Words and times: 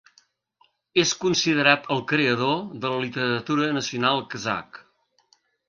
És 1.01 1.11
considerat 1.25 1.85
el 1.97 2.01
creador 2.13 2.57
de 2.87 2.93
la 2.95 3.03
literatura 3.05 3.71
nacional 3.79 4.25
kazakh. 4.35 4.85